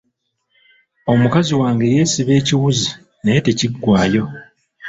[1.11, 2.89] Omukazi wange yeesiba ekiwuzi
[3.21, 4.23] naye tekiggwayo.